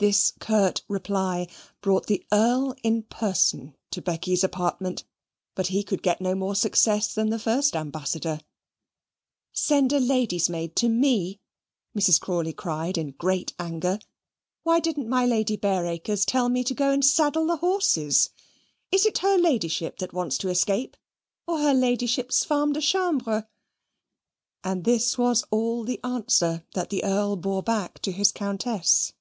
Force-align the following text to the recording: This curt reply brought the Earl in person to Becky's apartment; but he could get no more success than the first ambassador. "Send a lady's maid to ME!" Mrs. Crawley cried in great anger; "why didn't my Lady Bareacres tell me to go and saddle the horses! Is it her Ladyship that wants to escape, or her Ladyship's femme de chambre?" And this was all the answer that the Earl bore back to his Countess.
This 0.00 0.32
curt 0.38 0.84
reply 0.86 1.48
brought 1.80 2.06
the 2.06 2.24
Earl 2.30 2.76
in 2.84 3.02
person 3.02 3.74
to 3.90 4.00
Becky's 4.00 4.44
apartment; 4.44 5.02
but 5.56 5.66
he 5.66 5.82
could 5.82 6.04
get 6.04 6.20
no 6.20 6.36
more 6.36 6.54
success 6.54 7.12
than 7.12 7.30
the 7.30 7.38
first 7.40 7.74
ambassador. 7.74 8.38
"Send 9.52 9.92
a 9.92 9.98
lady's 9.98 10.48
maid 10.48 10.76
to 10.76 10.88
ME!" 10.88 11.40
Mrs. 11.98 12.20
Crawley 12.20 12.52
cried 12.52 12.96
in 12.96 13.10
great 13.10 13.54
anger; 13.58 13.98
"why 14.62 14.78
didn't 14.78 15.08
my 15.08 15.26
Lady 15.26 15.56
Bareacres 15.56 16.24
tell 16.24 16.48
me 16.48 16.62
to 16.62 16.74
go 16.74 16.92
and 16.92 17.04
saddle 17.04 17.48
the 17.48 17.56
horses! 17.56 18.30
Is 18.92 19.04
it 19.04 19.18
her 19.18 19.36
Ladyship 19.36 19.98
that 19.98 20.12
wants 20.14 20.38
to 20.38 20.48
escape, 20.48 20.96
or 21.44 21.58
her 21.58 21.74
Ladyship's 21.74 22.44
femme 22.44 22.72
de 22.72 22.80
chambre?" 22.80 23.48
And 24.62 24.84
this 24.84 25.18
was 25.18 25.42
all 25.50 25.82
the 25.82 25.98
answer 26.04 26.62
that 26.74 26.90
the 26.90 27.02
Earl 27.02 27.34
bore 27.34 27.64
back 27.64 27.98
to 28.02 28.12
his 28.12 28.30
Countess. 28.30 29.12